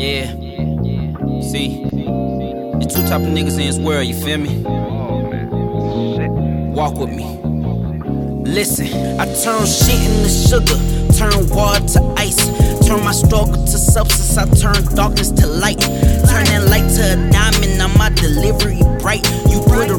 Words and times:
Yeah. 0.00 0.32
See, 1.42 1.84
the 1.84 2.86
two 2.88 3.02
type 3.02 3.20
of 3.20 3.28
niggas 3.28 3.60
in 3.60 3.66
this 3.68 3.76
world, 3.76 4.06
you 4.06 4.14
feel 4.14 4.38
me? 4.38 4.64
Walk 6.72 6.94
with 6.94 7.10
me. 7.10 7.26
Listen, 8.50 8.86
I 9.20 9.26
turn 9.26 9.66
shit 9.66 10.00
into 10.00 10.30
sugar, 10.30 10.80
turn 11.12 11.46
water 11.50 11.86
to 11.86 12.14
ice, 12.16 12.48
turn 12.88 13.04
my 13.04 13.12
struggle 13.12 13.52
to 13.52 13.76
substance, 13.76 14.38
I 14.38 14.46
turn 14.56 14.82
darkness 14.96 15.32
to 15.32 15.46
light, 15.46 15.80
turn 15.80 16.48
that 16.48 16.66
light 16.70 16.88
to 16.96 17.02
a 17.04 17.30
diamond, 17.30 17.76
now 17.76 17.88
my 17.98 18.08
delivery 18.08 18.80
bright. 19.00 19.28
You 19.50 19.60
put 19.60 19.90
a 19.90 19.98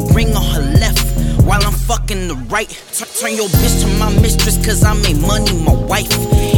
fucking 1.92 2.30
the 2.30 2.36
right. 2.48 2.72
Turn, 3.20 3.36
your 3.36 3.50
bitch 3.60 3.84
to 3.84 3.88
my 4.00 4.08
mistress, 4.22 4.56
cause 4.64 4.82
I 4.82 4.94
make 5.04 5.20
money, 5.20 5.52
my 5.60 5.76
wife. 5.76 6.08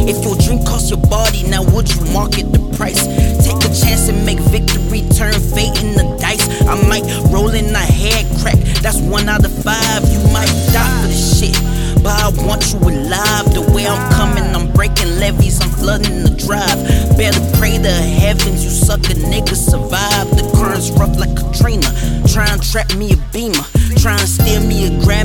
If 0.06 0.22
your 0.22 0.38
drink 0.38 0.64
costs 0.64 0.90
your 0.90 1.02
body, 1.10 1.42
now 1.50 1.66
would 1.74 1.90
you 1.90 2.00
market 2.14 2.46
the 2.54 2.62
price? 2.78 3.02
Take 3.42 3.58
a 3.66 3.72
chance 3.74 4.06
and 4.06 4.24
make 4.24 4.38
victory 4.54 5.02
turn 5.18 5.34
fate 5.34 5.74
in 5.82 5.98
the 5.98 6.06
dice. 6.22 6.46
I 6.70 6.78
might 6.86 7.02
roll 7.34 7.50
in 7.50 7.74
a 7.74 7.82
head 7.82 8.30
crack, 8.38 8.58
that's 8.78 9.00
one 9.00 9.28
out 9.28 9.44
of 9.44 9.50
five. 9.66 10.06
You 10.06 10.22
might 10.30 10.54
die 10.70 10.86
for 11.02 11.08
this 11.10 11.42
shit, 11.42 11.58
but 11.98 12.14
I 12.14 12.30
want 12.46 12.70
you 12.70 12.78
alive. 12.78 13.50
The 13.50 13.66
way 13.74 13.88
I'm 13.90 14.02
coming, 14.14 14.46
I'm 14.54 14.70
breaking 14.70 15.18
levees, 15.18 15.58
I'm 15.58 15.70
flooding 15.70 16.22
the 16.22 16.30
drive. 16.30 16.78
Better 17.18 17.42
pray 17.58 17.74
to 17.82 17.90
heavens, 18.22 18.62
you 18.62 18.70
sucker 18.70 19.18
niggas 19.18 19.66
survive. 19.66 20.30
The 20.38 20.46
current's 20.54 20.94
rough 20.94 21.18
like 21.18 21.34
Katrina, 21.34 21.90
try 22.30 22.46
and 22.54 22.62
trap 22.62 22.94
me 22.94 23.10
a 23.10 23.18
beamer. 23.34 23.66
Try 24.04 24.20
and 24.20 24.28
steal 24.28 24.60
me 24.60 24.84
a 24.84 24.90
Grammy, 25.00 25.23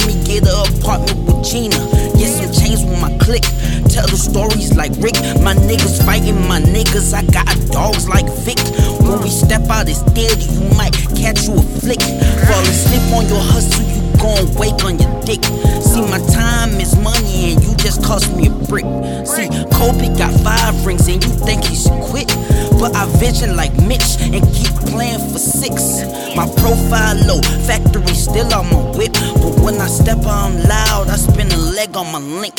clique. 3.29 3.45
Tell 3.93 4.09
the 4.09 4.17
stories 4.17 4.73
like 4.73 4.89
Rick. 4.97 5.13
My 5.45 5.53
niggas 5.53 6.01
fighting 6.01 6.41
my 6.49 6.59
niggas. 6.59 7.13
I 7.13 7.21
got 7.29 7.45
dogs 7.69 8.09
like 8.09 8.25
Vic. 8.41 8.57
When 9.05 9.21
we 9.21 9.29
step 9.29 9.69
out, 9.69 9.85
it's 9.85 10.01
deadly. 10.17 10.49
You 10.49 10.65
might 10.73 10.97
catch 11.13 11.45
you 11.45 11.53
a 11.53 11.61
flick. 11.61 12.01
Fall 12.49 12.65
asleep 12.65 13.05
on 13.13 13.29
your 13.29 13.43
hustle, 13.53 13.85
you 13.85 14.01
gon' 14.17 14.49
wake 14.57 14.81
on 14.81 14.97
your 14.97 15.13
dick. 15.29 15.45
See, 15.85 16.01
my 16.09 16.17
time 16.33 16.81
is 16.81 16.97
money 16.97 17.53
and 17.53 17.61
you 17.61 17.77
just 17.77 18.01
cost 18.01 18.33
me 18.33 18.47
a 18.49 18.53
brick. 18.65 18.89
See, 19.29 19.45
Kobe 19.77 20.09
got 20.17 20.33
five 20.41 20.73
rings 20.81 21.05
and 21.07 21.21
you 21.21 21.29
think 21.45 21.65
he 21.65 21.75
should 21.77 22.01
quit. 22.09 22.33
But 22.81 22.97
I 22.97 23.05
venture 23.21 23.53
like 23.53 23.77
Mitch 23.85 24.17
and 24.25 24.41
keep 24.57 24.73
playing 24.89 25.21
for 25.29 25.37
six. 25.37 26.01
My 26.33 26.49
profile 26.57 27.13
low, 27.29 27.41
factory 27.69 28.15
still 28.17 28.49
on 28.57 28.73
my 28.73 28.81
whip. 28.97 29.13
But 29.13 29.61
when 29.61 29.77
I 29.77 29.87
step 29.87 30.25
out, 30.25 30.49
loud, 30.65 31.09
I 31.13 31.17
spin 31.17 31.51
a 31.53 31.57
leg 31.77 31.95
on 31.95 32.09
my 32.11 32.17
link. 32.41 32.57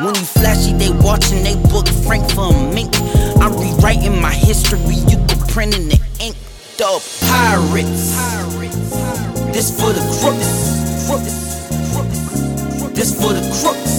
When 0.00 0.14
you 0.14 0.24
flashy, 0.24 0.72
they 0.72 0.90
watching, 1.04 1.42
they 1.44 1.54
book 1.68 1.86
Frank 2.06 2.30
for 2.32 2.48
a 2.48 2.74
mink. 2.74 2.96
I'm 3.40 3.52
rewriting 3.52 4.20
my 4.20 4.32
history, 4.32 4.80
you 4.94 5.18
can 5.28 5.38
print 5.48 5.76
in 5.76 5.88
the 5.88 6.00
ink. 6.18 6.34
The 6.78 6.98
pirates. 7.28 8.16
This 9.52 9.70
for 9.70 9.92
the 9.92 10.00
crooks. 10.18 10.48
This 12.94 13.12
for 13.20 13.32
the 13.32 13.44
crooks. 13.60 13.92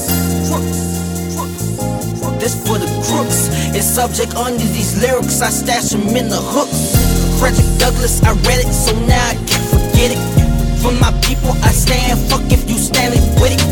This 2.41 2.55
for 2.67 2.78
the 2.80 2.88
crooks. 3.07 3.47
It's 3.75 3.85
subject 3.85 4.33
under 4.35 4.57
these 4.57 5.00
lyrics. 5.00 5.41
I 5.41 5.50
stash 5.52 5.89
them 5.91 6.07
in 6.17 6.28
the 6.28 6.41
hooks. 6.41 6.97
Frederick 7.39 7.69
Douglass, 7.78 8.22
I 8.23 8.33
read 8.33 8.66
it, 8.66 8.73
so 8.73 8.94
now 9.05 9.30
I 9.30 9.35
can't 9.45 9.67
forget 9.69 10.11
it. 10.11 10.22
For 10.81 10.91
my 11.00 11.11
people, 11.22 11.52
I 11.63 11.72
stand. 11.72 12.19
Fuck 12.30 12.52
if 12.52 12.69
you 12.69 12.78
standing 12.78 13.22
with 13.39 13.53
it. 13.53 13.62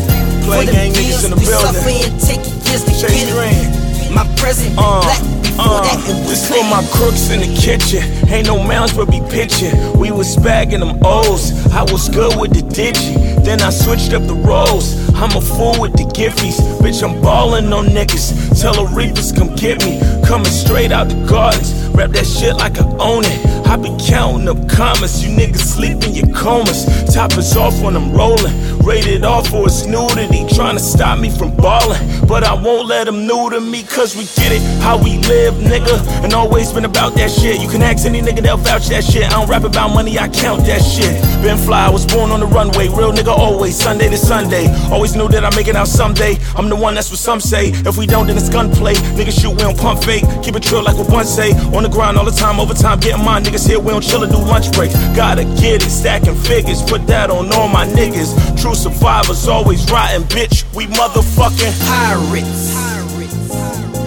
For 0.52 0.64
the 0.64 0.72
niggas 0.72 1.24
in 1.24 1.30
the 1.30 1.36
we 1.36 1.46
suffer 1.46 1.88
and 1.88 2.20
take 2.20 2.44
years 2.68 2.84
to 2.84 2.92
Chase 2.92 3.24
get 3.24 3.32
it. 3.32 4.12
My 4.12 4.24
present 4.36 4.74
Uh, 4.76 5.00
black. 5.00 5.20
Uh, 5.58 5.82
that, 5.82 6.00
it 6.08 6.16
was 6.28 6.48
this 6.48 6.48
for 6.48 6.64
my 6.68 6.82
crooks 6.92 7.30
in 7.30 7.40
the 7.40 7.50
kitchen. 7.60 8.02
Ain't 8.32 8.46
no 8.46 8.62
mounds 8.62 8.92
but 8.94 9.10
be 9.10 9.20
pitching. 9.28 9.72
We 9.98 10.10
was 10.10 10.36
bagging 10.36 10.80
them 10.80 10.98
O's. 11.04 11.52
I 11.72 11.82
was 11.82 12.08
good 12.08 12.38
with 12.40 12.52
the 12.52 12.62
digi. 12.62 13.44
Then 13.44 13.60
I 13.60 13.70
switched 13.70 14.12
up 14.12 14.22
the 14.26 14.34
roles. 14.34 14.96
I'm 15.14 15.36
a 15.36 15.40
fool 15.40 15.76
with 15.80 15.92
the 15.92 16.04
giffies. 16.04 16.56
Bitch, 16.80 17.02
I'm 17.02 17.20
ballin' 17.20 17.72
on 17.72 17.86
niggas. 17.86 18.60
Tell 18.60 18.74
the 18.74 18.86
reapers 18.94 19.30
come 19.32 19.54
get 19.54 19.84
me. 19.84 20.00
Coming 20.24 20.50
straight 20.50 20.90
out 20.90 21.08
the 21.08 21.20
gardens. 21.26 21.72
Rap 21.94 22.10
that 22.12 22.26
shit 22.26 22.56
like 22.56 22.78
I 22.80 22.84
own 22.98 23.24
it. 23.24 23.66
I 23.66 23.76
be 23.76 23.90
counting 24.08 24.48
up 24.48 24.56
commas. 24.68 25.22
You 25.24 25.36
niggas 25.36 25.64
sleep 25.76 26.02
in 26.04 26.14
your 26.14 26.34
comas. 26.34 26.86
Top 27.12 27.36
is 27.36 27.56
off 27.56 27.80
when 27.82 27.94
I'm 27.96 28.12
rolling. 28.12 28.52
Rated 28.80 29.24
off 29.24 29.48
for 29.48 29.66
its 29.66 29.84
nudity. 29.86 30.41
Trying 30.72 30.84
to 30.84 30.88
stop 30.88 31.18
me 31.18 31.28
from 31.28 31.54
ballin'. 31.54 32.00
But 32.26 32.44
I 32.44 32.54
won't 32.54 32.88
let 32.88 33.04
them 33.04 33.26
new 33.26 33.50
to 33.50 33.60
me. 33.60 33.82
Cause 33.82 34.16
we 34.16 34.24
get 34.40 34.52
it. 34.52 34.62
How 34.80 34.96
we 34.96 35.18
live, 35.18 35.52
nigga. 35.56 36.00
And 36.24 36.32
always 36.32 36.72
been 36.72 36.86
about 36.86 37.14
that 37.16 37.30
shit. 37.30 37.60
You 37.60 37.68
can 37.68 37.82
ask 37.82 38.06
any 38.06 38.22
nigga, 38.22 38.40
they'll 38.40 38.56
vouch 38.56 38.86
that 38.88 39.04
shit. 39.04 39.24
I 39.24 39.30
don't 39.32 39.50
rap 39.50 39.64
about 39.64 39.92
money, 39.92 40.18
I 40.18 40.28
count 40.28 40.64
that 40.64 40.80
shit. 40.80 41.12
Been 41.42 41.58
fly, 41.58 41.88
I 41.88 41.90
was 41.90 42.06
born 42.06 42.30
on 42.30 42.40
the 42.40 42.46
runway. 42.46 42.88
Real 42.88 43.12
nigga 43.12 43.36
always. 43.36 43.76
Sunday 43.76 44.08
to 44.08 44.16
Sunday. 44.16 44.72
Always 44.90 45.14
knew 45.14 45.28
that 45.28 45.44
I 45.44 45.54
make 45.54 45.68
it 45.68 45.76
out 45.76 45.88
someday. 45.88 46.38
I'm 46.56 46.70
the 46.70 46.76
one, 46.76 46.94
that's 46.94 47.10
what 47.10 47.18
some 47.18 47.40
say. 47.40 47.72
If 47.84 47.98
we 47.98 48.06
don't, 48.06 48.28
then 48.28 48.38
it's 48.38 48.48
gunplay. 48.48 48.94
Niggas 48.94 49.42
shoot, 49.42 49.50
we 49.50 49.58
don't 49.58 49.76
pump 49.76 50.02
fake. 50.02 50.24
Keep 50.42 50.56
it 50.56 50.62
trill 50.62 50.82
like 50.82 50.96
what 50.96 51.10
one 51.10 51.26
say. 51.26 51.52
On 51.76 51.82
the 51.82 51.90
grind 51.90 52.16
all 52.16 52.24
the 52.24 52.30
time, 52.30 52.58
overtime, 52.58 52.98
getting 52.98 53.22
mine. 53.22 53.44
Niggas 53.44 53.68
here, 53.68 53.78
we 53.78 53.90
don't 53.92 54.02
chill 54.02 54.24
or 54.24 54.26
do 54.26 54.38
lunch 54.38 54.72
breaks. 54.72 54.94
Gotta 55.14 55.44
get 55.60 55.84
it, 55.84 55.90
stacking 55.90 56.34
figures. 56.34 56.80
Put 56.80 57.06
that 57.08 57.28
on 57.28 57.52
all 57.52 57.68
my 57.68 57.84
niggas. 57.84 58.32
True 58.62 58.76
survivors, 58.76 59.48
always 59.48 59.90
riding, 59.90 60.24
bitch. 60.28 60.62
We 60.72 60.86
motherfucking 60.86 61.74
pirates. 61.82 62.70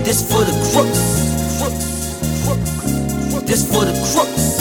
This 0.07 0.23
for 0.23 0.45
the 0.47 0.55
crooks. 0.71 1.03
This 3.43 3.67
for 3.67 3.83
the 3.83 3.91
crooks. 4.15 4.55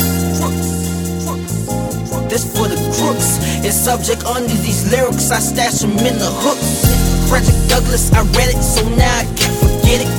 This 2.27 2.43
for 2.43 2.67
the 2.67 2.75
crooks. 2.99 3.39
It's 3.63 3.77
subject 3.77 4.25
under 4.27 4.53
these 4.67 4.91
lyrics. 4.91 5.31
I 5.31 5.39
stash 5.39 5.79
them 5.79 5.93
in 5.93 6.19
the 6.19 6.31
hooks. 6.43 6.91
Frederick 7.31 7.55
Douglass, 7.69 8.13
I 8.13 8.23
read 8.35 8.51
it, 8.51 8.61
so 8.65 8.83
now 8.99 9.21
I 9.21 9.23
can't 9.39 9.55
forget 9.63 10.03
it. 10.03 10.11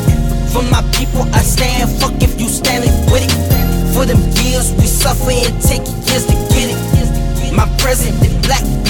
For 0.55 0.63
my 0.71 0.87
people, 0.95 1.27
I 1.35 1.43
stand. 1.43 1.91
Fuck 1.99 2.23
if 2.23 2.39
you 2.39 2.47
standing 2.47 2.95
with 3.11 3.27
it. 3.27 3.93
For 3.93 4.05
them 4.05 4.23
years 4.39 4.71
we 4.79 4.87
suffer 4.87 5.31
and 5.31 5.61
take 5.61 5.83
years 6.07 6.25
to 6.27 6.35
get 6.55 6.71
it. 6.71 7.51
My 7.53 7.67
present, 7.77 8.17
the 8.21 8.84